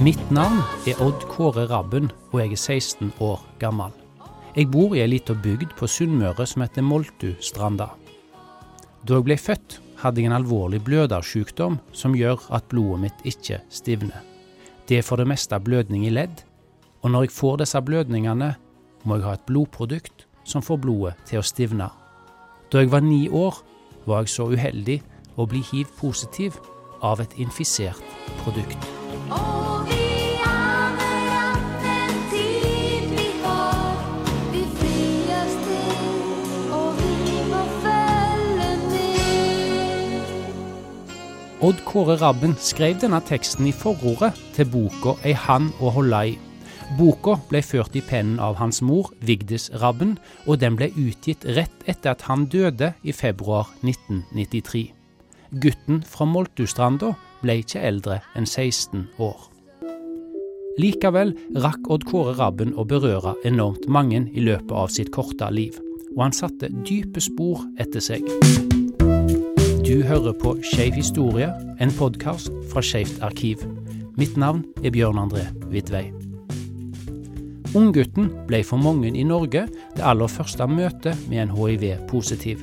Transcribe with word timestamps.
Mitt 0.00 0.30
navn 0.32 0.62
er 0.88 0.96
Odd 1.04 1.26
Kåre 1.28 1.66
Rabben, 1.68 2.06
og 2.32 2.38
jeg 2.40 2.54
er 2.54 2.60
16 2.72 3.10
år 3.20 3.42
gammel. 3.60 3.92
Jeg 4.56 4.70
bor 4.72 4.94
i 4.96 5.02
ei 5.02 5.10
lita 5.10 5.34
bygd 5.36 5.74
på 5.76 5.84
Sunnmøre 5.92 6.46
som 6.48 6.64
heter 6.64 6.86
Moltustranda. 6.86 7.90
Da 9.04 9.18
jeg 9.18 9.26
ble 9.26 9.36
født, 9.36 9.76
hadde 10.00 10.22
jeg 10.22 10.30
en 10.30 10.36
alvorlig 10.38 10.80
blødersykdom 10.86 11.76
som 11.92 12.16
gjør 12.16 12.46
at 12.48 12.70
blodet 12.72 13.02
mitt 13.02 13.20
ikke 13.28 13.60
stivner. 13.68 14.24
Det 14.88 15.02
er 15.02 15.04
for 15.04 15.20
det 15.20 15.28
meste 15.28 15.60
blødning 15.60 16.08
i 16.08 16.14
ledd, 16.16 16.46
og 17.04 17.12
når 17.12 17.28
jeg 17.28 17.36
får 17.36 17.60
disse 17.60 17.84
blødningene, 17.84 18.54
må 19.04 19.18
jeg 19.18 19.28
ha 19.28 19.36
et 19.36 19.46
blodprodukt 19.52 20.24
som 20.48 20.64
får 20.64 20.80
blodet 20.80 21.16
til 21.28 21.42
å 21.42 21.44
stivne. 21.44 21.90
Da 22.72 22.80
jeg 22.80 22.88
var 22.96 23.04
ni 23.04 23.26
år, 23.28 23.60
var 24.08 24.24
jeg 24.24 24.32
så 24.32 24.48
uheldig 24.48 25.02
å 25.36 25.44
bli 25.44 25.60
hiv-positiv 25.74 26.56
av 27.04 27.20
et 27.20 27.36
infisert 27.36 28.00
produkt. 28.40 28.88
Og 29.28 29.59
Odd 41.60 41.82
Kåre 41.84 42.14
Rabben 42.16 42.54
skrev 42.56 42.94
denne 43.02 43.18
teksten 43.28 43.66
i 43.68 43.72
forordet 43.76 44.30
til 44.56 44.64
boka 44.72 45.12
Ei 45.28 45.34
hand 45.36 45.74
å 45.76 45.90
holde 45.92 46.20
i. 46.30 46.38
Boka 46.96 47.34
ble 47.50 47.60
ført 47.60 47.98
i 48.00 48.00
pennen 48.00 48.40
av 48.40 48.56
hans 48.56 48.80
mor, 48.80 49.10
Vigdis 49.20 49.68
Rabben, 49.82 50.14
og 50.48 50.62
den 50.62 50.78
ble 50.80 50.88
utgitt 50.96 51.44
rett 51.58 51.84
etter 51.84 52.14
at 52.14 52.24
han 52.30 52.48
døde 52.48 52.94
i 53.04 53.12
februar 53.12 53.68
1993. 53.84 54.86
Gutten 55.60 56.00
fra 56.08 56.30
Moltustranda 56.32 57.12
ble 57.44 57.60
ikke 57.60 57.84
eldre 57.92 58.22
enn 58.32 58.48
16 58.48 59.10
år. 59.20 59.44
Likevel 60.80 61.36
rakk 61.60 61.92
Odd 61.92 62.08
Kåre 62.08 62.38
Rabben 62.40 62.72
å 62.72 62.88
berøre 62.88 63.36
enormt 63.44 63.84
mange 63.84 64.24
i 64.32 64.48
løpet 64.48 64.72
av 64.72 64.88
sitt 64.96 65.12
korte 65.12 65.52
liv, 65.52 65.76
og 66.16 66.24
han 66.24 66.40
satte 66.40 66.72
dype 66.88 67.20
spor 67.20 67.68
etter 67.76 68.00
seg. 68.00 68.79
Du 69.90 70.02
hører 70.06 70.30
på 70.38 70.52
Skeiv 70.62 70.94
historie, 70.94 71.48
en 71.82 71.90
podkast 71.98 72.52
fra 72.70 72.78
Skeivt 72.78 73.16
arkiv. 73.26 73.64
Mitt 74.14 74.36
navn 74.38 74.60
er 74.84 74.92
Bjørn 74.94 75.18
André 75.18 75.42
Vidvei. 75.72 76.12
Unggutten 77.74 78.28
ble 78.46 78.60
for 78.62 78.78
mange 78.78 79.10
i 79.10 79.26
Norge 79.26 79.64
det 79.96 80.06
aller 80.06 80.30
første 80.30 80.68
møtet 80.70 81.18
med 81.26 81.42
en 81.42 81.56
hiv-positiv. 81.56 82.62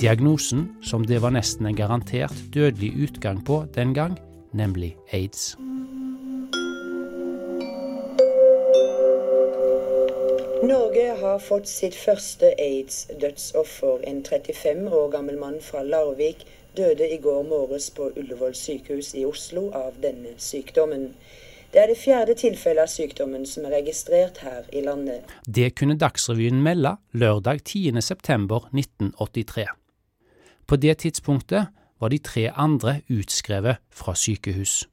Diagnosen 0.00 0.70
som 0.80 1.04
det 1.04 1.20
var 1.20 1.36
nesten 1.36 1.68
en 1.68 1.76
garantert 1.76 2.32
dødelig 2.54 2.94
utgang 2.96 3.44
på 3.44 3.66
den 3.76 3.92
gang, 3.92 4.16
nemlig 4.56 4.94
aids. 5.12 5.50
Norge 10.62 11.14
har 11.20 11.38
fått 11.38 11.68
sitt 11.68 11.94
første 11.94 12.54
aids-dødsoffer. 12.58 14.00
En 14.10 14.24
35 14.24 14.88
år 14.92 15.10
gammel 15.12 15.38
mann 15.38 15.60
fra 15.62 15.82
Larvik 15.86 16.46
døde 16.76 17.08
i 17.14 17.16
går 17.22 17.42
morges 17.46 17.90
på 17.94 18.10
Ullevål 18.16 18.54
sykehus 18.58 19.14
i 19.14 19.24
Oslo 19.26 19.70
av 19.76 19.92
denne 20.02 20.28
sykdommen. 20.38 21.14
Det 21.72 21.82
er 21.82 21.86
det 21.92 21.98
fjerde 22.00 22.34
tilfellet 22.40 22.82
av 22.88 22.90
sykdommen 22.90 23.46
som 23.46 23.64
er 23.68 23.70
registrert 23.76 24.38
her 24.42 24.62
i 24.72 24.80
landet. 24.82 25.20
Det 25.46 25.74
kunne 25.78 25.98
Dagsrevyen 26.00 26.62
melde 26.64 26.96
lørdag 27.12 27.60
10.9.1983. 27.68 29.66
På 30.66 30.76
det 30.76 30.98
tidspunktet 31.04 31.66
var 32.00 32.08
de 32.08 32.18
tre 32.18 32.50
andre 32.56 33.00
utskrevet 33.08 33.76
fra 33.90 34.14
sykehus. 34.14 34.88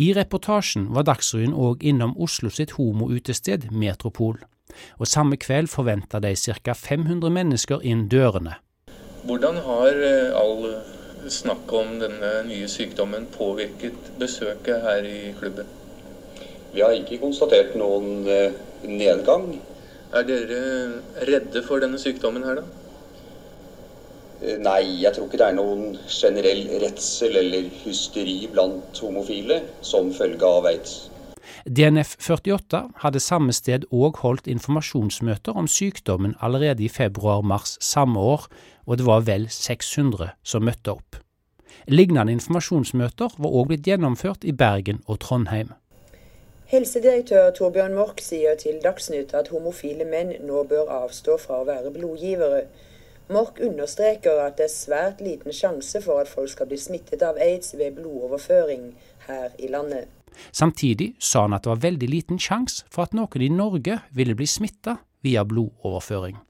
I 0.00 0.12
reportasjen 0.16 0.86
var 0.96 1.04
Dagsrevyen 1.04 1.52
òg 1.52 1.82
innom 1.84 2.14
Oslo 2.16 2.48
sitt 2.48 2.78
homoutested 2.78 3.66
Metropol, 3.76 4.38
og 4.96 5.08
samme 5.10 5.36
kveld 5.36 5.68
forventa 5.68 6.20
de 6.24 6.32
ca. 6.32 6.72
500 6.72 7.28
mennesker 7.28 7.84
inn 7.84 8.06
dørene. 8.08 8.56
Hvordan 9.28 9.60
har 9.66 10.00
eh, 10.00 10.32
all 10.32 10.64
snakk 11.28 11.68
om 11.76 11.98
denne 12.00 12.30
nye 12.48 12.70
sykdommen 12.72 13.28
påvirket 13.36 14.08
besøket 14.18 14.80
her 14.80 15.04
i 15.04 15.34
klubben? 15.36 15.68
Vi 16.72 16.80
har 16.80 16.96
ikke 16.96 17.20
konstatert 17.20 17.76
noen 17.76 18.24
eh, 18.24 18.56
nedgang. 18.88 19.58
Er 20.16 20.24
dere 20.24 20.62
redde 21.28 21.60
for 21.68 21.84
denne 21.84 22.00
sykdommen 22.00 22.48
her, 22.48 22.62
da? 22.62 22.81
Eh, 24.42 24.58
Nei, 24.58 25.02
jeg 25.02 25.14
tror 25.14 25.28
ikke 25.28 25.38
det 25.38 25.48
er 25.48 25.56
noen 25.56 25.96
generell 26.10 26.66
redsel 26.82 27.38
eller 27.38 27.70
hysteri 27.84 28.40
blant 28.50 28.98
homofile 29.04 29.62
som 29.86 30.10
følge 30.14 30.46
av 30.46 30.66
aids. 30.72 30.96
DNF 31.66 32.16
48 32.18 32.80
hadde 33.02 33.20
samme 33.22 33.54
sted 33.54 33.84
òg 33.94 34.18
holdt 34.22 34.48
informasjonsmøter 34.50 35.58
om 35.58 35.68
sykdommen 35.70 36.34
allerede 36.40 36.82
i 36.82 36.90
februar-mars 36.90 37.76
samme 37.80 38.18
år, 38.18 38.48
og 38.86 38.98
det 38.98 39.06
var 39.06 39.26
vel 39.26 39.46
600 39.50 40.32
som 40.42 40.66
møtte 40.66 40.94
opp. 40.96 41.18
Lignende 41.86 42.34
informasjonsmøter 42.34 43.38
var 43.38 43.54
òg 43.58 43.70
blitt 43.70 43.86
gjennomført 43.86 44.44
i 44.44 44.52
Bergen 44.52 45.02
og 45.06 45.20
Trondheim. 45.22 45.72
Helsedirektør 46.72 47.50
Torbjørn 47.54 47.94
Mork 47.94 48.22
sier 48.24 48.56
til 48.58 48.78
Dagsnytt 48.82 49.34
at 49.36 49.50
homofile 49.52 50.06
menn 50.08 50.32
nå 50.46 50.62
bør 50.70 50.90
avstå 51.02 51.36
fra 51.42 51.60
å 51.60 51.66
være 51.68 51.92
blodgivere. 51.94 52.62
Mork 53.30 53.60
understreker 53.62 54.40
at 54.42 54.58
det 54.58 54.66
er 54.66 54.74
svært 54.74 55.20
liten 55.22 55.54
sjanse 55.54 56.02
for 56.02 56.20
at 56.20 56.30
folk 56.30 56.50
skal 56.50 56.68
bli 56.70 56.78
smittet 56.80 57.22
av 57.22 57.38
aids 57.40 57.76
ved 57.78 57.94
blodoverføring 58.00 58.90
her 59.28 59.54
i 59.58 59.70
landet. 59.70 60.08
Samtidig 60.52 61.12
sa 61.18 61.44
han 61.46 61.54
at 61.54 61.64
det 61.64 61.70
var 61.74 61.84
veldig 61.84 62.08
liten 62.08 62.40
sjanse 62.40 62.86
for 62.90 63.06
at 63.06 63.14
noen 63.16 63.44
i 63.44 63.52
Norge 63.52 64.00
ville 64.16 64.34
bli 64.34 64.48
smitta 64.48 64.96
via 65.22 65.44
blodoverføring. 65.44 66.40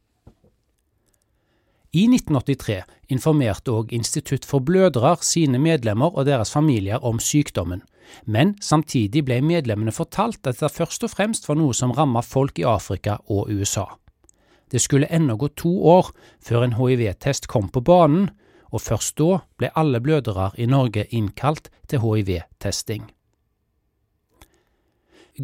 I 1.92 2.06
1983 2.08 2.78
informerte 3.12 3.72
òg 3.74 3.90
Institutt 3.92 4.46
for 4.48 4.64
blødere 4.64 5.18
sine 5.20 5.58
medlemmer 5.60 6.14
og 6.16 6.24
deres 6.24 6.50
familier 6.54 7.04
om 7.04 7.20
sykdommen, 7.20 7.82
men 8.24 8.54
samtidig 8.64 9.26
ble 9.28 9.42
medlemmene 9.44 9.92
fortalt 9.92 10.46
at 10.48 10.62
det 10.62 10.72
først 10.72 11.04
og 11.04 11.12
fremst 11.12 11.48
var 11.48 11.60
noe 11.60 11.76
som 11.76 11.92
rammet 11.92 12.24
folk 12.24 12.62
i 12.62 12.64
Afrika 12.64 13.18
og 13.28 13.52
USA. 13.52 13.90
Det 14.72 14.80
skulle 14.80 15.10
ennå 15.12 15.36
gå 15.36 15.48
to 15.56 15.72
år 15.84 16.10
før 16.40 16.64
en 16.64 16.78
hiv-test 16.78 17.48
kom 17.48 17.68
på 17.68 17.80
banen, 17.84 18.30
og 18.72 18.80
først 18.80 19.18
da 19.20 19.42
ble 19.60 19.68
alle 19.76 20.00
blødere 20.00 20.50
i 20.56 20.66
Norge 20.66 21.04
innkalt 21.12 21.68
til 21.88 22.00
hiv-testing. 22.00 23.10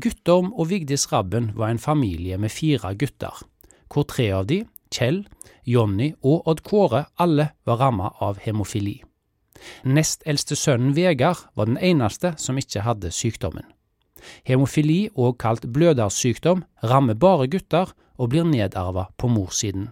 Guttorm 0.00 0.52
og 0.52 0.70
Vigdis 0.70 1.06
Rabben 1.12 1.52
var 1.56 1.70
en 1.70 1.78
familie 1.78 2.38
med 2.38 2.52
fire 2.52 2.94
gutter, 2.94 3.44
hvor 3.92 4.04
tre 4.08 4.30
av 4.32 4.48
de, 4.48 4.62
Kjell, 4.92 5.26
Jonny 5.68 6.14
og 6.22 6.48
Odd 6.48 6.62
Kåre, 6.64 7.04
alle 7.20 7.50
var 7.68 7.80
ramma 7.80 8.12
av 8.24 8.40
hemofili. 8.44 9.02
Nest 9.84 10.22
eldste 10.26 10.56
sønnen 10.56 10.94
Vegard 10.96 11.48
var 11.56 11.68
den 11.68 11.80
eneste 11.80 12.34
som 12.40 12.58
ikke 12.60 12.84
hadde 12.86 13.12
sykdommen. 13.12 13.66
Hemofili, 14.46 15.08
òg 15.14 15.38
kalt 15.42 15.66
blødersykdom, 15.72 16.64
rammer 16.82 17.14
bare 17.14 17.48
gutter 17.50 17.94
og 18.18 18.32
blir 18.32 18.46
nedarva 18.48 19.08
på 19.16 19.30
morssiden. 19.30 19.90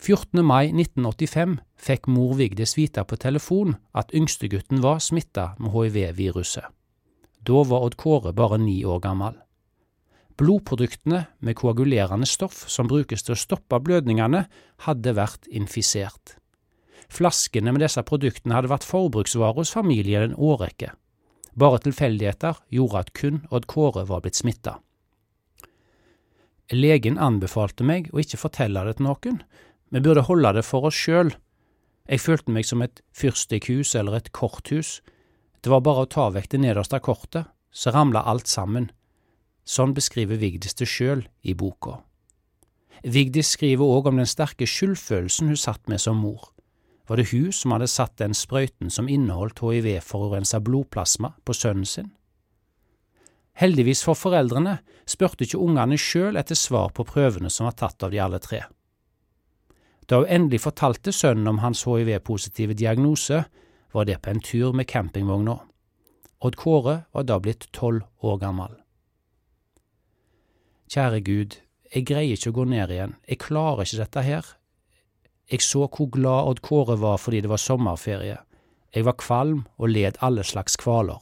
14. 0.00 0.40
mai 0.40 0.70
1985 0.72 1.58
fikk 1.76 2.06
mor 2.08 2.32
Vigdis 2.38 2.72
vite 2.78 3.02
på 3.04 3.18
telefon 3.20 3.74
at 3.92 4.14
yngstegutten 4.16 4.80
var 4.80 5.02
smitta 5.04 5.50
med 5.60 5.74
hiv-viruset. 5.74 6.64
Da 7.44 7.62
var 7.68 7.84
Odd 7.84 7.98
Kåre 8.00 8.32
bare 8.32 8.56
ni 8.60 8.80
år 8.84 9.00
gammel. 9.04 9.36
Blodproduktene 10.40 11.26
med 11.44 11.56
koagulerende 11.60 12.24
stoff 12.28 12.64
som 12.72 12.88
brukes 12.88 13.26
til 13.26 13.34
å 13.34 13.40
stoppe 13.40 13.76
blødningene, 13.84 14.46
hadde 14.86 15.12
vært 15.16 15.48
infisert. 15.52 16.38
Flaskene 17.12 17.74
med 17.74 17.84
disse 17.84 18.00
produktene 18.06 18.56
hadde 18.56 18.70
vært 18.72 18.88
forbruksvare 18.88 19.60
hos 19.60 19.74
familien 19.76 20.30
en 20.30 20.38
årrekke. 20.38 20.94
Bare 21.58 21.80
tilfeldigheter 21.82 22.60
gjorde 22.70 23.04
at 23.04 23.12
kun 23.16 23.42
Odd 23.50 23.66
Kåre 23.70 24.06
var 24.08 24.22
blitt 24.24 24.38
smitta. 24.38 24.78
Legen 26.70 27.18
anbefalte 27.18 27.82
meg 27.82 28.12
å 28.14 28.20
ikke 28.22 28.38
fortelle 28.38 28.84
det 28.86 28.98
til 28.98 29.08
noen, 29.08 29.40
vi 29.90 30.02
burde 30.02 30.22
holde 30.28 30.52
det 30.54 30.62
for 30.62 30.86
oss 30.86 30.94
sjøl. 30.94 31.32
Jeg 32.06 32.22
følte 32.22 32.54
meg 32.54 32.66
som 32.66 32.82
et 32.82 33.02
fyrstikkhus 33.14 33.96
eller 33.98 34.20
et 34.20 34.30
korthus. 34.34 35.00
Det 35.62 35.72
var 35.72 35.82
bare 35.82 36.06
å 36.06 36.10
ta 36.10 36.28
vekk 36.30 36.52
det 36.52 36.60
nederste 36.62 37.00
kortet, 37.02 37.50
så 37.70 37.90
ramla 37.94 38.22
alt 38.22 38.46
sammen. 38.46 38.90
Sånn 39.66 39.94
beskriver 39.94 40.38
Vigdis 40.38 40.78
det 40.78 40.86
sjøl 40.90 41.26
i 41.42 41.54
boka. 41.58 42.00
Vigdis 43.02 43.50
skriver 43.56 43.90
òg 43.98 44.10
om 44.10 44.20
den 44.20 44.30
sterke 44.30 44.66
skyldfølelsen 44.68 45.50
hun 45.50 45.58
satt 45.58 45.90
med 45.90 46.02
som 46.02 46.22
mor. 46.22 46.52
Var 47.10 47.18
det 47.18 47.32
hun 47.32 47.50
som 47.50 47.72
hadde 47.74 47.88
satt 47.90 48.20
den 48.20 48.36
sprøyten 48.38 48.90
som 48.94 49.08
inneholdt 49.10 49.58
hiv-forurensa 49.66 50.60
blodplasma 50.62 51.32
på 51.42 51.54
sønnen 51.58 51.88
sin? 51.90 52.12
Heldigvis 53.58 54.04
for 54.06 54.14
foreldrene 54.14 54.76
spurte 55.10 55.42
ikke 55.42 55.58
ungene 55.58 55.98
sjøl 55.98 56.38
etter 56.38 56.54
svar 56.54 56.92
på 56.94 57.02
prøvene 57.08 57.50
som 57.50 57.66
var 57.66 57.74
tatt 57.80 58.06
av 58.06 58.14
de 58.14 58.20
alle 58.22 58.38
tre. 58.38 58.60
Da 60.06 60.20
hun 60.22 60.30
endelig 60.30 60.62
fortalte 60.62 61.10
sønnen 61.10 61.50
om 61.50 61.58
hans 61.64 61.82
hiv-positive 61.82 62.78
diagnose, 62.78 63.42
var 63.90 64.06
det 64.06 64.20
på 64.22 64.30
en 64.30 64.44
tur 64.46 64.70
med 64.70 64.86
campingvogna. 64.86 65.58
Odd 66.46 66.56
Kåre 66.62 66.96
var 67.10 67.26
da 67.26 67.40
blitt 67.42 67.72
tolv 67.74 68.06
år 68.22 68.38
gammel. 68.38 68.78
Kjære 70.94 71.20
Gud, 71.26 71.58
jeg 71.90 72.06
greier 72.06 72.38
ikke 72.38 72.54
å 72.54 72.58
gå 72.62 72.70
ned 72.70 72.94
igjen, 72.94 73.18
jeg 73.26 73.42
klarer 73.42 73.82
ikke 73.82 74.04
dette 74.04 74.26
her. 74.30 74.54
Jeg 75.50 75.64
så 75.66 75.86
hvor 75.88 76.10
glad 76.14 76.46
Odd 76.46 76.60
Kåre 76.62 76.96
var 77.00 77.18
fordi 77.18 77.40
det 77.42 77.50
var 77.50 77.58
sommerferie. 77.58 78.38
Jeg 78.94 79.04
var 79.04 79.18
kvalm 79.18 79.64
og 79.78 79.90
led 79.90 80.18
alle 80.20 80.44
slags 80.46 80.76
kvaler. 80.78 81.18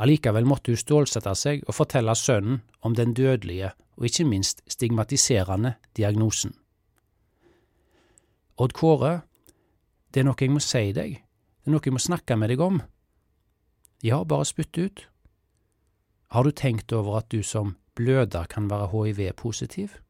Allikevel 0.00 0.46
måtte 0.48 0.72
hun 0.72 0.80
stålsette 0.80 1.34
seg 1.36 1.62
og 1.68 1.76
fortelle 1.76 2.14
sønnen 2.16 2.62
om 2.82 2.94
den 2.96 3.12
dødelige 3.14 3.74
og 4.00 4.06
ikke 4.08 4.24
minst 4.24 4.62
stigmatiserende 4.66 5.74
diagnosen. 5.96 6.54
Odd 8.56 8.72
Kåre, 8.72 9.20
det 10.10 10.22
er 10.22 10.26
noe 10.26 10.40
jeg 10.40 10.52
må 10.52 10.62
si 10.64 10.90
deg, 10.96 11.20
det 11.20 11.68
er 11.68 11.74
noe 11.74 11.84
jeg 11.84 11.94
må 11.94 12.02
snakke 12.02 12.36
med 12.36 12.50
deg 12.50 12.64
om. 12.64 12.80
Ja, 14.02 14.24
bare 14.24 14.48
spytt 14.48 14.78
ut. 14.80 15.06
Har 16.32 16.44
du 16.44 16.50
tenkt 16.50 16.92
over 16.92 17.20
at 17.20 17.28
du 17.30 17.42
som 17.44 17.76
bløder 17.94 18.48
kan 18.48 18.70
være 18.70 18.88
hiv-positiv? 18.92 20.00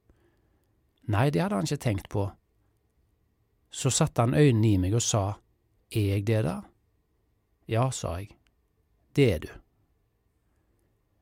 Nei, 1.11 1.31
det 1.31 1.43
hadde 1.43 1.59
han 1.59 1.67
ikke 1.67 1.83
tenkt 1.83 2.11
på. 2.13 2.29
Så 3.71 3.91
satte 3.95 4.23
han 4.23 4.35
øynene 4.35 4.75
i 4.75 4.79
meg 4.83 4.95
og 4.95 5.03
sa, 5.03 5.25
er 5.91 6.07
jeg 6.15 6.27
det 6.29 6.45
da? 6.47 6.61
Ja, 7.71 7.89
sa 7.95 8.17
jeg, 8.19 8.31
det 9.19 9.27
er 9.35 9.43
du. 9.45 9.51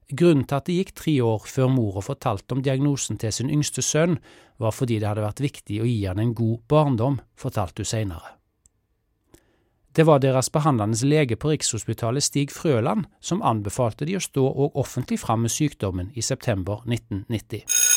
Grunnen 0.08 0.46
til 0.48 0.56
at 0.56 0.64
det 0.64 0.76
gikk 0.78 0.94
tre 0.96 1.14
år 1.20 1.44
før 1.44 1.68
mora 1.68 2.00
fortalte 2.00 2.56
om 2.56 2.62
diagnosen 2.64 3.18
til 3.20 3.32
sin 3.32 3.52
yngste 3.52 3.84
sønn, 3.84 4.16
var 4.56 4.72
fordi 4.72 4.96
det 5.00 5.08
hadde 5.08 5.24
vært 5.24 5.44
viktig 5.44 5.82
å 5.82 5.88
gi 5.88 6.00
han 6.08 6.20
en 6.22 6.32
god 6.36 6.64
barndom, 6.68 7.20
fortalte 7.36 7.84
hun 7.84 7.90
seinere. 7.92 8.32
Det 9.92 10.06
var 10.06 10.22
deres 10.22 10.48
behandlende 10.54 11.08
lege 11.08 11.36
på 11.36 11.50
Rikshospitalet 11.50 12.24
Stig 12.24 12.52
Frøland 12.54 13.08
som 13.20 13.42
anbefalte 13.42 14.06
de 14.08 14.16
å 14.16 14.22
stå 14.22 14.44
og 14.46 14.76
offentlig 14.78 15.20
fram 15.20 15.44
med 15.44 15.52
sykdommen 15.52 16.12
i 16.14 16.24
september 16.24 16.84
1990. 16.86 17.87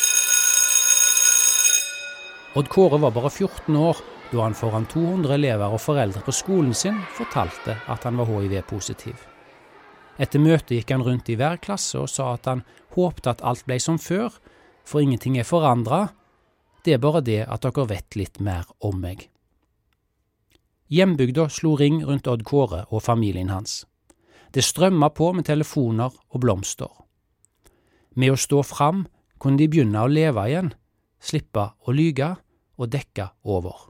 Odd 2.54 2.68
Kåre 2.68 2.98
var 3.00 3.14
bare 3.16 3.30
14 3.30 3.76
år 3.76 3.96
da 4.32 4.42
han 4.42 4.54
foran 4.56 4.84
200 4.84 5.34
elever 5.38 5.72
og 5.72 5.80
foreldre 5.80 6.20
på 6.24 6.34
skolen 6.36 6.74
sin 6.76 6.98
fortalte 7.16 7.78
at 7.88 8.04
han 8.04 8.18
var 8.20 8.28
hiv-positiv. 8.28 9.16
Etter 10.20 10.40
møtet 10.40 10.74
gikk 10.76 10.92
han 10.92 11.04
rundt 11.04 11.30
i 11.32 11.36
hver 11.40 11.56
klasse 11.64 12.02
og 12.02 12.10
sa 12.12 12.34
at 12.34 12.50
han 12.50 12.60
håpte 12.92 13.32
at 13.32 13.40
alt 13.40 13.64
ble 13.64 13.78
som 13.80 13.96
før, 13.96 14.28
for 14.84 15.00
ingenting 15.00 15.38
er 15.40 15.48
forandra, 15.48 16.10
det 16.84 16.98
er 16.98 17.00
bare 17.00 17.22
det 17.24 17.40
at 17.46 17.64
dere 17.64 17.86
vet 17.88 18.18
litt 18.20 18.36
mer 18.40 18.68
om 18.84 19.00
meg. 19.00 19.30
Hjembygda 20.92 21.48
slo 21.48 21.72
ring 21.80 22.02
rundt 22.04 22.28
Odd 22.28 22.44
Kåre 22.44 22.84
og 22.90 23.00
familien 23.00 23.48
hans. 23.48 23.86
Det 24.52 24.60
strømma 24.60 25.08
på 25.16 25.30
med 25.32 25.48
telefoner 25.48 26.12
og 26.12 26.44
blomster. 26.44 26.90
Med 28.12 28.34
å 28.34 28.36
stå 28.36 28.60
fram 28.60 29.06
kunne 29.40 29.56
de 29.56 29.72
begynne 29.72 30.04
å 30.04 30.12
leve 30.12 30.44
igjen, 30.50 30.74
slippe 31.22 31.68
å 31.86 31.94
lyge 31.94 32.34
og 32.78 32.90
dekke 32.92 33.28
over. 33.44 33.88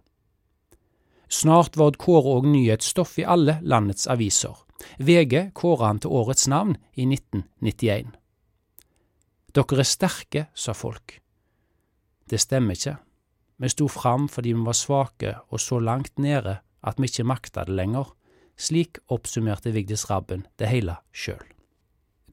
Snart 1.32 1.79
var 1.81 1.93
Odd 1.93 2.00
Kåre 2.02 2.37
òg 2.37 2.49
nyhetsstoff 2.52 3.17
i 3.23 3.25
alle 3.25 3.56
landets 3.64 4.05
aviser. 4.11 4.52
VG 4.99 5.52
kåra 5.56 5.88
han 5.88 6.02
til 6.02 6.12
årets 6.12 6.49
navn 6.50 6.76
i 6.93 7.06
1991. 7.06 8.11
Dere 9.52 9.79
er 9.81 9.88
sterke, 9.88 10.43
sa 10.52 10.75
folk. 10.76 11.20
Det 12.29 12.40
stemmer 12.40 12.76
ikke. 12.76 12.96
Vi 13.62 13.70
sto 13.70 13.88
fram 13.88 14.26
fordi 14.32 14.52
vi 14.56 14.67
var 14.67 14.76
svake 14.76 15.35
og 15.49 15.61
så 15.61 15.78
langt 15.81 16.19
nede 16.19 16.58
at 16.82 17.00
vi 17.00 17.08
ikke 17.08 17.28
makta 17.28 17.64
det 17.69 17.76
lenger. 17.78 18.11
Slik 18.58 18.99
oppsummerte 19.12 19.73
Vigdis 19.73 20.08
Rabben 20.11 20.44
det 20.61 20.69
hele 20.69 20.99
sjøl. 21.12 21.44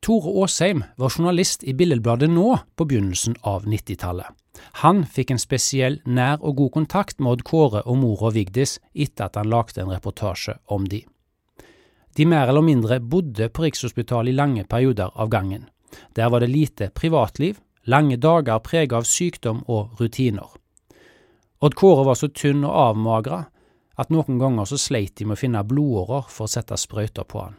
Tore 0.04 0.32
Aasheim 0.42 0.84
var 0.98 1.12
journalist 1.12 1.64
i 1.64 1.74
Billedbladet 1.76 2.30
Nå 2.32 2.56
på 2.76 2.88
begynnelsen 2.88 3.36
av 3.44 3.68
90-tallet. 3.68 4.32
Han 4.84 5.04
fikk 5.06 5.32
en 5.32 5.42
spesiell 5.42 6.00
nær 6.06 6.42
og 6.42 6.58
god 6.60 6.72
kontakt 6.78 7.20
med 7.20 7.38
Odd 7.38 7.46
Kåre 7.48 7.84
og 7.86 8.00
mora 8.02 8.32
Vigdis 8.36 8.78
etter 8.94 9.28
at 9.28 9.40
han 9.40 9.50
lagde 9.50 9.82
en 9.84 9.92
reportasje 9.94 10.58
om 10.68 10.88
de. 10.88 11.04
De 12.16 12.26
mer 12.26 12.50
eller 12.50 12.66
mindre 12.66 13.00
bodde 13.00 13.50
på 13.50 13.64
Rikshospitalet 13.64 14.34
i 14.34 14.38
lange 14.38 14.66
perioder 14.68 15.12
av 15.16 15.30
gangen. 15.30 15.70
Der 16.16 16.30
var 16.30 16.40
det 16.40 16.50
lite 16.52 16.90
privatliv, 16.90 17.60
lange 17.84 18.18
dager 18.18 18.60
preget 18.60 18.98
av 18.98 19.08
sykdom 19.08 19.64
og 19.68 20.02
rutiner. 20.02 20.50
Odd 21.60 21.76
Kåre 21.76 22.06
var 22.08 22.16
så 22.16 22.30
tynn 22.32 22.64
og 22.64 22.76
avmagra 22.76 23.46
at 24.00 24.12
noen 24.14 24.40
ganger 24.40 24.68
så 24.70 24.78
sleit 24.80 25.18
de 25.20 25.28
med 25.28 25.36
å 25.36 25.42
finne 25.42 25.64
blodårer 25.68 26.28
for 26.32 26.48
å 26.48 26.52
sette 26.52 26.78
sprøyter 26.80 27.28
på 27.28 27.42
han. 27.44 27.58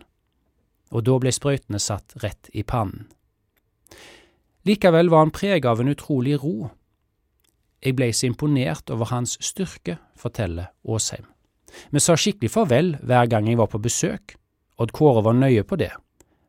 Og 0.91 1.05
da 1.07 1.19
ble 1.21 1.33
sprøytene 1.35 1.79
satt 1.83 2.17
rett 2.25 2.49
i 2.57 2.65
pannen. 2.65 3.11
Likevel 4.69 5.11
var 5.13 5.25
han 5.25 5.35
preget 5.35 5.69
av 5.69 5.81
en 5.81 5.93
utrolig 5.93 6.37
ro. 6.41 6.71
Jeg 7.81 7.97
ble 7.97 8.11
så 8.13 8.29
imponert 8.29 8.91
over 8.93 9.09
hans 9.09 9.39
styrke, 9.41 9.97
forteller 10.17 10.69
Aasheim. 10.85 11.27
Vi 11.91 12.03
sa 12.03 12.17
skikkelig 12.19 12.53
farvel 12.53 12.95
hver 13.07 13.29
gang 13.31 13.49
jeg 13.49 13.61
var 13.61 13.71
på 13.73 13.81
besøk. 13.81 14.37
Odd 14.81 14.93
Kåre 14.97 15.23
var 15.25 15.37
nøye 15.39 15.65
på 15.65 15.79
det. 15.81 15.93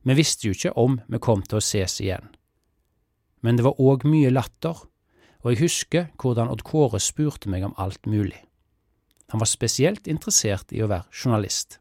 Vi 0.04 0.18
visste 0.18 0.48
jo 0.48 0.56
ikke 0.56 0.74
om 0.80 1.00
vi 1.08 1.20
kom 1.22 1.44
til 1.46 1.60
å 1.60 1.64
ses 1.64 2.00
igjen. 2.02 2.28
Men 3.42 3.58
det 3.58 3.66
var 3.66 3.80
òg 3.80 4.04
mye 4.08 4.32
latter, 4.34 4.78
og 5.42 5.54
jeg 5.54 5.62
husker 5.64 6.10
hvordan 6.22 6.52
Odd 6.52 6.66
Kåre 6.68 7.00
spurte 7.00 7.50
meg 7.50 7.66
om 7.66 7.76
alt 7.78 8.06
mulig. 8.06 8.40
Han 9.32 9.40
var 9.40 9.48
spesielt 9.48 10.10
interessert 10.12 10.74
i 10.76 10.82
å 10.84 10.90
være 10.92 11.08
journalist. 11.16 11.80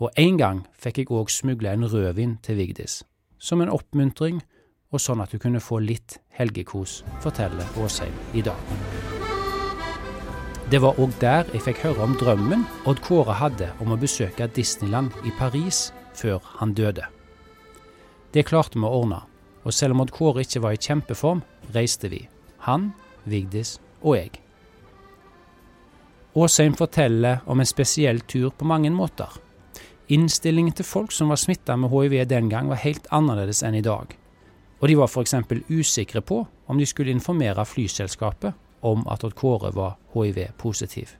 Og 0.00 0.12
en 0.20 0.36
gang 0.40 0.64
fikk 0.76 1.02
jeg 1.02 1.12
òg 1.12 1.32
smugla 1.32 1.72
en 1.72 1.88
rødvin 1.88 2.36
til 2.44 2.58
Vigdis, 2.60 3.00
som 3.38 3.60
en 3.60 3.72
oppmuntring 3.72 4.42
og 4.90 5.02
sånn 5.02 5.22
at 5.22 5.30
du 5.30 5.38
kunne 5.38 5.62
få 5.62 5.78
litt 5.84 6.18
helgekos, 6.34 7.00
forteller 7.22 7.78
Åsheim 7.78 8.14
i 8.34 8.42
dag. 8.42 8.58
Det 10.70 10.78
var 10.82 10.98
òg 11.02 11.14
der 11.22 11.48
jeg 11.50 11.64
fikk 11.64 11.80
høre 11.82 12.04
om 12.04 12.12
drømmen 12.18 12.60
Odd 12.90 13.00
Kåre 13.02 13.34
hadde 13.40 13.72
om 13.82 13.90
å 13.90 13.98
besøke 13.98 14.46
Disneyland 14.54 15.14
i 15.26 15.32
Paris 15.38 15.88
før 16.14 16.38
han 16.60 16.74
døde. 16.78 17.08
Det 18.30 18.46
klarte 18.46 18.78
vi 18.78 18.86
å 18.86 19.00
ordne, 19.00 19.24
og 19.66 19.74
selv 19.74 19.96
om 19.96 20.04
Odd 20.04 20.14
Kåre 20.14 20.44
ikke 20.44 20.62
var 20.62 20.76
i 20.76 20.82
kjempeform, 20.82 21.42
reiste 21.74 22.10
vi. 22.10 22.22
Han, 22.66 22.92
Vigdis 23.26 23.78
og 24.02 24.16
jeg. 24.16 24.38
Åsheim 26.38 26.76
forteller 26.78 27.42
om 27.50 27.58
en 27.58 27.66
spesiell 27.66 28.22
tur 28.30 28.52
på 28.54 28.66
mange 28.66 28.92
måter. 28.94 29.30
Innstillingen 30.10 30.74
til 30.74 30.86
folk 30.86 31.10
som 31.14 31.30
var 31.30 31.38
smitta 31.38 31.76
med 31.76 31.90
hiv 31.90 32.14
den 32.30 32.48
gang, 32.50 32.70
var 32.70 32.82
helt 32.82 33.10
annerledes 33.10 33.62
enn 33.66 33.78
i 33.78 33.84
dag 33.86 34.19
og 34.80 34.88
de 34.88 34.96
var 34.96 35.08
f.eks. 35.08 35.34
usikre 35.68 36.20
på 36.20 36.46
om 36.66 36.78
de 36.78 36.86
skulle 36.86 37.12
informere 37.12 37.64
flyselskapet 37.66 38.56
om 38.80 39.04
at 39.12 39.24
Odd 39.24 39.36
Kåre 39.36 39.74
var 39.76 39.98
hiv-positiv. 40.14 41.16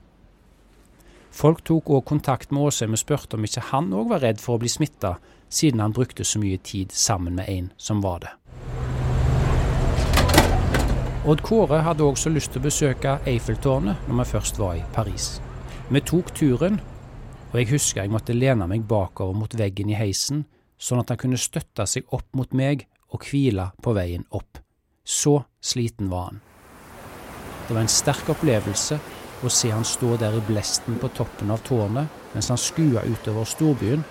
Folk 1.31 1.61
tok 1.63 1.89
òg 1.93 2.03
kontakt 2.09 2.51
med 2.51 2.67
Åsheim 2.67 2.97
og 2.97 2.99
spurte 2.99 3.37
om 3.37 3.45
ikke 3.47 3.69
han 3.69 3.93
òg 3.93 4.09
var 4.09 4.23
redd 4.25 4.41
for 4.41 4.57
å 4.57 4.61
bli 4.61 4.69
smitta, 4.69 5.15
siden 5.49 5.79
han 5.79 5.93
brukte 5.95 6.25
så 6.27 6.41
mye 6.41 6.57
tid 6.57 6.91
sammen 6.91 7.37
med 7.37 7.49
en 7.49 7.71
som 7.77 8.01
var 8.03 8.25
det. 8.25 8.33
Odd 11.21 11.43
Kåre 11.45 11.83
hadde 11.85 12.03
også 12.03 12.31
lyst 12.33 12.51
til 12.51 12.63
å 12.63 12.65
besøke 12.65 13.19
Eiffeltårnet 13.29 14.07
når 14.09 14.23
vi 14.23 14.29
først 14.31 14.57
var 14.59 14.79
i 14.79 14.87
Paris. 14.95 15.35
Vi 15.91 16.01
tok 16.01 16.33
turen, 16.33 16.79
og 17.51 17.59
jeg 17.59 17.69
husker 17.75 18.01
jeg 18.01 18.11
måtte 18.11 18.33
lene 18.33 18.65
meg 18.67 18.87
bakover 18.89 19.37
mot 19.37 19.53
veggen 19.53 19.91
i 19.91 19.99
heisen, 19.99 20.47
sånn 20.81 21.03
at 21.03 21.13
han 21.13 21.21
kunne 21.21 21.37
støtte 21.37 21.85
seg 21.85 22.09
opp 22.09 22.25
mot 22.35 22.55
meg 22.57 22.87
og 23.11 23.27
hvila 23.27 23.71
på 23.83 23.93
veien 23.95 24.25
opp. 24.29 24.59
Så 25.03 25.41
sliten 25.61 26.09
var 26.11 26.31
han. 26.31 26.41
Det 27.67 27.75
var 27.75 27.83
en 27.83 27.91
sterk 27.91 28.31
opplevelse 28.33 28.99
å 29.41 29.49
se 29.49 29.71
han 29.73 29.85
stå 29.87 30.15
der 30.21 30.37
i 30.37 30.43
blesten 30.45 30.99
på 31.01 31.09
toppen 31.17 31.51
av 31.53 31.63
tårnet 31.65 32.33
mens 32.33 32.49
han 32.51 32.59
skua 32.61 33.03
utover 33.07 33.47
storbyen. 33.47 34.03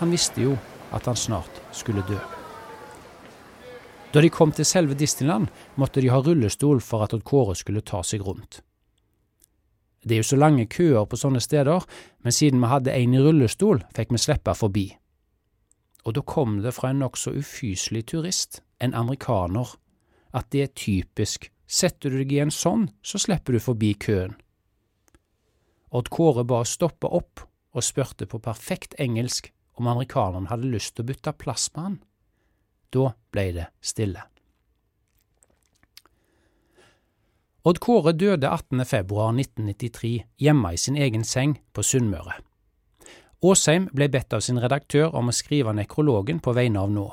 Han 0.00 0.14
visste 0.14 0.44
jo 0.44 0.56
at 0.92 1.06
han 1.08 1.18
snart 1.18 1.62
skulle 1.76 2.04
dø. 2.08 2.18
Da 4.12 4.20
de 4.20 4.28
kom 4.28 4.50
til 4.52 4.68
selve 4.68 4.96
Disneyland, 4.98 5.48
måtte 5.80 6.02
de 6.04 6.10
ha 6.12 6.18
rullestol 6.20 6.82
for 6.84 7.04
at 7.04 7.14
Odd 7.16 7.24
Kåre 7.24 7.56
skulle 7.56 7.80
ta 7.80 8.02
seg 8.04 8.24
rundt. 8.26 8.60
Det 10.04 10.16
er 10.16 10.20
jo 10.20 10.32
så 10.34 10.36
lange 10.36 10.66
køer 10.68 11.06
på 11.08 11.16
sånne 11.16 11.40
steder, 11.40 11.86
men 12.20 12.34
siden 12.34 12.60
vi 12.60 12.68
hadde 12.68 12.92
en 12.92 13.14
i 13.14 13.22
rullestol, 13.22 13.80
fikk 13.96 14.12
vi 14.12 14.20
slippe 14.20 14.52
forbi 14.58 14.90
og 16.02 16.16
da 16.16 16.22
kom 16.26 16.60
det 16.64 16.74
fra 16.74 16.90
en 16.90 17.02
nokså 17.02 17.34
ufyselig 17.38 18.06
turist, 18.10 18.62
en 18.82 18.94
amerikaner, 18.94 19.68
at 20.34 20.48
det 20.50 20.62
er 20.62 20.74
typisk, 20.74 21.50
setter 21.66 22.10
du 22.10 22.20
deg 22.22 22.32
i 22.34 22.42
en 22.42 22.54
sånn, 22.54 22.88
så 23.04 23.20
slipper 23.22 23.54
du 23.54 23.62
forbi 23.62 23.92
køen. 23.94 24.34
Odd 25.92 26.08
Kåre 26.12 26.44
ba 26.48 26.62
stoppe 26.64 27.08
opp 27.08 27.44
og 27.72 27.84
spurte 27.84 28.26
på 28.28 28.40
perfekt 28.42 28.96
engelsk 29.00 29.50
om 29.76 29.88
amerikaneren 29.88 30.48
hadde 30.48 30.70
lyst 30.72 30.96
til 30.96 31.04
å 31.04 31.10
bytte 31.12 31.34
plass 31.36 31.68
med 31.74 31.84
han. 31.84 31.98
Da 32.92 33.12
ble 33.32 33.46
det 33.56 33.66
stille. 33.84 34.24
Odd 37.62 37.78
Kåre 37.78 38.10
døde 38.16 38.48
18. 38.48 38.82
februar 38.88 39.30
1993 39.36 40.14
hjemme 40.42 40.72
i 40.74 40.80
sin 40.80 40.96
egen 40.98 41.22
seng 41.24 41.60
på 41.72 41.84
Sunnmøre. 41.86 42.40
Åsheim 43.42 43.88
ble 43.90 44.06
bedt 44.06 44.36
av 44.36 44.42
sin 44.46 44.60
redaktør 44.62 45.16
om 45.18 45.30
å 45.30 45.34
skrive 45.34 45.72
nekrologen 45.74 46.38
på 46.38 46.52
vegne 46.54 46.78
av 46.78 46.92
Nå. 46.94 47.08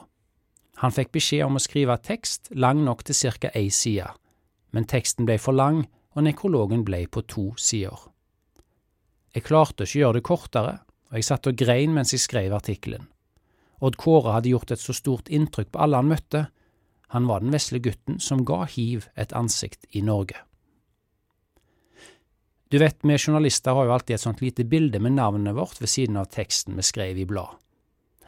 Han 0.84 0.94
fikk 0.94 1.10
beskjed 1.16 1.42
om 1.48 1.58
å 1.58 1.62
skrive 1.64 1.96
tekst 2.06 2.52
lang 2.54 2.84
nok 2.86 3.02
til 3.04 3.16
ca. 3.18 3.50
ei 3.56 3.72
side, 3.74 4.12
men 4.72 4.86
teksten 4.86 5.26
ble 5.26 5.40
for 5.42 5.58
lang, 5.58 5.88
og 6.14 6.24
nekrologen 6.24 6.84
ble 6.86 7.08
på 7.08 7.24
to 7.26 7.54
sider. 7.58 7.98
Jeg 9.34 9.44
klarte 9.44 9.84
ikke 9.84 9.98
å 9.98 10.02
gjøre 10.02 10.18
det 10.20 10.28
kortere, 10.30 10.76
og 11.10 11.18
jeg 11.18 11.26
satt 11.26 11.48
og 11.48 11.58
grein 11.58 11.94
mens 11.94 12.14
jeg 12.14 12.22
skrev 12.22 12.54
artikkelen. 12.54 13.08
Odd 13.82 13.98
Kåre 13.98 14.36
hadde 14.36 14.52
gjort 14.54 14.72
et 14.72 14.82
så 14.82 14.94
stort 14.94 15.30
inntrykk 15.30 15.72
på 15.72 15.82
alle 15.82 15.98
han 15.98 16.12
møtte, 16.14 16.46
han 17.10 17.26
var 17.26 17.42
den 17.42 17.54
vesle 17.54 17.82
gutten 17.82 18.20
som 18.22 18.46
ga 18.46 18.68
hiv 18.70 19.10
et 19.18 19.34
ansikt 19.34 19.90
i 19.98 20.06
Norge. 20.06 20.38
Du 22.70 22.78
vet, 22.78 22.98
vi 23.02 23.18
journalister 23.18 23.74
har 23.74 23.86
jo 23.88 23.94
alltid 23.96 24.14
et 24.14 24.22
sånt 24.22 24.42
lite 24.42 24.64
bilde 24.64 25.00
med 25.02 25.16
navnet 25.18 25.56
vårt 25.58 25.80
ved 25.82 25.90
siden 25.90 26.20
av 26.22 26.28
teksten 26.30 26.76
vi 26.78 26.86
skrev 26.86 27.18
i 27.18 27.26
blad. 27.26 27.58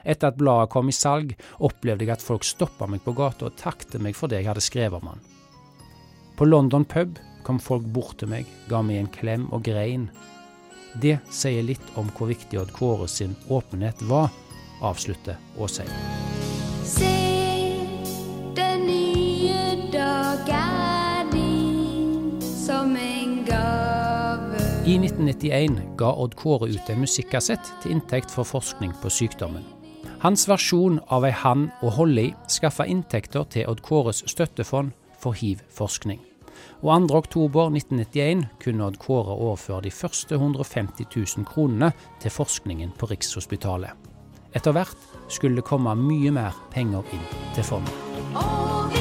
Etter 0.02 0.32
at 0.32 0.40
bladet 0.42 0.72
kom 0.74 0.90
i 0.90 0.96
salg, 0.98 1.36
opplevde 1.62 2.08
jeg 2.08 2.16
at 2.16 2.26
folk 2.26 2.48
stoppa 2.48 2.88
meg 2.90 3.04
på 3.06 3.14
gata 3.14 3.46
og 3.52 3.60
takte 3.60 4.02
meg 4.02 4.18
for 4.18 4.34
det 4.34 4.42
jeg 4.42 4.50
hadde 4.50 4.66
skrevet 4.66 4.98
om 4.98 5.12
han. 5.12 5.22
På 6.40 6.50
London 6.50 6.88
pub 6.90 7.22
kom 7.46 7.62
folk 7.62 7.86
bort 7.94 8.18
til 8.18 8.34
meg, 8.34 8.50
ga 8.66 8.82
meg 8.82 9.04
en 9.04 9.14
klem 9.14 9.46
og 9.54 9.62
grein. 9.70 10.10
Det 10.98 11.20
sier 11.30 11.62
litt 11.62 11.94
om 12.02 12.10
hvor 12.18 12.34
viktig 12.34 12.64
Odd 12.64 12.74
Kåre 12.74 13.06
sin 13.06 13.38
åpenhet 13.54 14.02
var, 14.10 14.34
avslutter 14.82 15.38
Åsheim. 15.62 17.21
I 24.92 24.98
1991 24.98 25.78
ga 25.96 26.10
Odd 26.20 26.34
Kåre 26.36 26.68
ut 26.68 26.90
en 26.92 27.00
musikkassett 27.00 27.70
til 27.80 27.94
inntekt 27.94 28.32
for 28.34 28.44
forskning 28.44 28.92
på 29.00 29.08
sykdommen. 29.14 29.64
Hans 30.20 30.44
versjon 30.52 30.98
av 31.08 31.24
ei 31.24 31.32
å 31.32 31.92
holde 31.96 32.26
i 32.26 32.34
skaffa 32.52 32.84
inntekter 32.84 33.46
til 33.54 33.70
Odd 33.72 33.80
Kåres 33.86 34.20
støttefond 34.28 34.92
for 35.22 35.32
hiv-forskning. 35.32 36.20
Og 36.84 37.08
2. 37.08 37.16
oktober 37.22 37.72
1991 37.72 38.44
kunne 38.60 38.90
Odd 38.90 39.00
Kåre 39.00 39.32
overføre 39.32 39.86
de 39.88 39.92
første 39.96 40.36
150 40.36 41.08
000 41.16 41.48
kronene 41.48 41.94
til 42.20 42.32
forskningen 42.32 42.92
på 42.98 43.08
Rikshospitalet. 43.14 43.96
Etter 44.52 44.76
hvert 44.76 45.08
skulle 45.30 45.62
det 45.62 45.70
komme 45.72 45.96
mye 45.96 46.36
mer 46.36 46.58
penger 46.74 47.08
inn 47.16 47.24
til 47.56 47.64
fondet. 47.64 49.01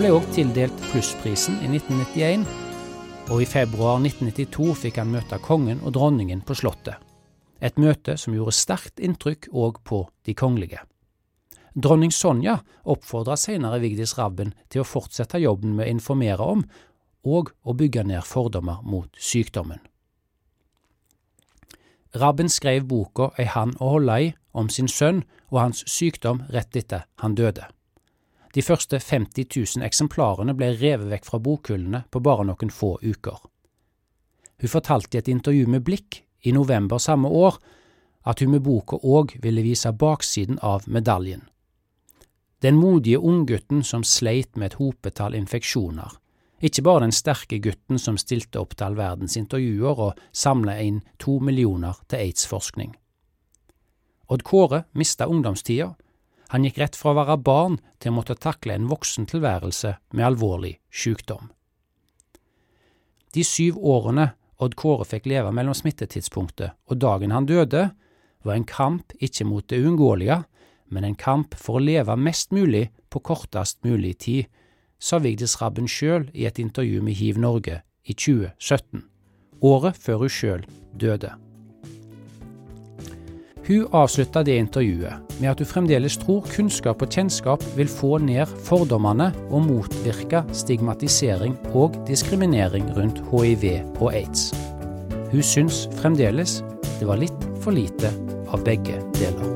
Ble 0.00 0.14
òg 0.16 0.30
tildelt 0.32 0.78
Plussprisen 0.88 1.58
i 1.60 1.66
1991, 1.68 2.46
og 3.28 3.42
i 3.44 3.46
februar 3.48 3.98
1992 4.00 4.72
fikk 4.86 4.96
han 4.96 5.10
møte 5.12 5.36
kongen 5.44 5.82
og 5.84 5.92
dronningen 5.92 6.40
på 6.46 6.54
Slottet. 6.56 6.96
Et 7.60 7.76
møte 7.76 8.14
som 8.16 8.32
gjorde 8.32 8.54
sterkt 8.56 9.02
inntrykk 9.04 9.50
òg 9.52 9.82
på 9.84 9.98
de 10.24 10.32
kongelige. 10.32 10.80
Dronning 11.76 12.14
Sonja 12.16 12.54
oppfordra 12.88 13.36
senere 13.36 13.82
Vigdis 13.82 14.14
Rabben 14.16 14.54
til 14.72 14.80
å 14.80 14.88
fortsette 14.88 15.42
jobben 15.42 15.74
med 15.76 15.84
å 15.84 15.92
informere 15.92 16.46
om 16.54 16.62
og 17.28 17.50
å 17.60 17.74
bygge 17.76 18.06
ned 18.08 18.24
fordommer 18.24 18.80
mot 18.80 19.20
sykdommen. 19.20 19.82
Rabben 22.16 22.48
skrev 22.48 22.88
boka 22.88 23.28
Ei 23.36 23.50
hand 23.52 23.76
å 23.76 23.92
holde 23.98 24.16
i 24.16 24.32
om 24.56 24.72
sin 24.72 24.88
sønn 24.88 25.26
og 25.50 25.60
hans 25.60 25.84
sykdom 25.84 26.40
rett 26.48 26.80
etter 26.80 27.04
han 27.20 27.36
døde. 27.36 27.68
De 28.54 28.62
første 28.62 28.98
50 28.98 29.46
000 29.78 29.86
eksemplarene 29.86 30.54
ble 30.58 30.72
revet 30.74 31.10
vekk 31.10 31.28
fra 31.28 31.38
bokhyllene 31.38 32.02
på 32.10 32.22
bare 32.24 32.48
noen 32.48 32.72
få 32.74 32.96
uker. 33.02 33.38
Hun 34.60 34.72
fortalte 34.72 35.16
i 35.16 35.20
et 35.20 35.30
intervju 35.30 35.68
med 35.70 35.84
Blikk 35.86 36.22
i 36.42 36.52
november 36.52 36.98
samme 36.98 37.28
år 37.28 37.60
at 38.28 38.40
hun 38.42 38.50
med 38.52 38.64
boka 38.66 38.98
òg 39.00 39.38
ville 39.42 39.62
vise 39.64 39.92
baksiden 39.92 40.58
av 40.62 40.84
medaljen. 40.86 41.46
Den 42.60 42.76
modige 42.76 43.18
unggutten 43.18 43.82
som 43.82 44.04
sleit 44.04 44.56
med 44.56 44.72
et 44.72 44.80
hopetall 44.80 45.34
infeksjoner. 45.38 46.10
Ikke 46.60 46.82
bare 46.84 47.06
den 47.06 47.14
sterke 47.16 47.56
gutten 47.58 47.98
som 47.98 48.18
stilte 48.20 48.60
opp 48.60 48.74
til 48.76 48.90
all 48.90 48.98
verdens 48.98 49.38
intervjuer 49.40 50.02
og 50.10 50.18
samla 50.36 50.76
inn 50.84 51.00
to 51.18 51.38
millioner 51.40 51.96
til 52.08 52.26
aids-forskning. 52.26 52.92
Odd 54.28 54.44
Kåre 54.44 54.84
mista 54.92 55.26
ungdomstida. 55.26 55.94
Han 56.50 56.66
gikk 56.66 56.80
rett 56.82 56.98
fra 56.98 57.12
å 57.12 57.18
være 57.20 57.38
barn 57.46 57.78
til 58.02 58.10
å 58.10 58.18
måtte 58.18 58.34
takle 58.34 58.74
en 58.74 58.88
voksentilværelse 58.90 59.94
med 60.16 60.26
alvorlig 60.26 60.76
sykdom. 60.90 61.50
De 63.30 63.44
syv 63.46 63.78
årene 63.78 64.32
Odd 64.60 64.74
Kåre 64.76 65.06
fikk 65.08 65.28
leve 65.30 65.52
mellom 65.54 65.76
smittetidspunktet 65.76 66.74
og 66.90 66.98
dagen 67.00 67.32
han 67.32 67.46
døde, 67.48 67.90
var 68.42 68.56
en 68.56 68.66
kamp 68.66 69.14
ikke 69.22 69.46
mot 69.46 69.66
det 69.70 69.78
uunngåelige, 69.80 70.42
men 70.90 71.06
en 71.06 71.16
kamp 71.16 71.54
for 71.54 71.78
å 71.78 71.84
leve 71.84 72.16
mest 72.18 72.50
mulig 72.52 72.88
på 73.12 73.22
kortest 73.24 73.78
mulig 73.86 74.16
tid, 74.26 74.48
sa 75.00 75.20
Vigdis 75.22 75.56
Rabben 75.62 75.88
sjøl 75.88 76.26
i 76.34 76.44
et 76.48 76.58
intervju 76.60 77.00
med 77.04 77.16
Hiv 77.16 77.38
Norge 77.40 77.80
i 78.04 78.16
2017, 78.16 79.06
året 79.64 79.96
før 79.96 80.26
hun 80.26 80.34
sjøl 80.34 80.66
døde. 80.92 81.32
Hun 83.70 83.84
avslutta 83.94 84.40
det 84.42 84.56
intervjuet 84.58 85.36
med 85.38 85.46
at 85.52 85.60
hun 85.62 85.68
fremdeles 85.70 86.16
tror 86.18 86.42
kunnskap 86.50 87.04
og 87.04 87.12
kjennskap 87.14 87.62
vil 87.76 87.86
få 87.86 88.16
ned 88.18 88.50
fordommene 88.66 89.28
og 89.46 89.62
motvirke 89.62 90.40
stigmatisering 90.58 91.54
og 91.70 91.94
diskriminering 92.08 92.90
rundt 92.96 93.22
hiv 93.30 93.68
og 94.00 94.10
aids. 94.10 94.50
Hun 95.30 95.46
syns 95.46 95.84
fremdeles 96.00 96.64
det 96.98 97.06
var 97.06 97.22
litt 97.22 97.46
for 97.62 97.70
lite 97.70 98.10
av 98.50 98.66
begge 98.66 98.98
deler. 99.20 99.46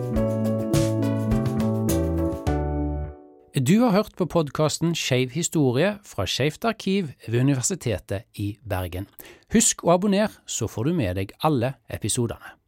Du 3.59 3.81
har 3.83 3.97
hørt 3.99 4.15
på 4.15 4.31
podkasten 4.31 4.95
Skeiv 4.95 5.35
historie 5.35 5.97
fra 6.07 6.23
Skeivt 6.27 6.63
arkiv 6.71 7.17
ved 7.27 7.41
Universitetet 7.41 8.31
i 8.39 8.53
Bergen. 8.63 9.11
Husk 9.51 9.83
å 9.83 9.97
abonnere, 9.99 10.31
så 10.47 10.71
får 10.71 10.93
du 10.93 11.01
med 11.03 11.19
deg 11.19 11.35
alle 11.43 11.81
episodene. 11.91 12.61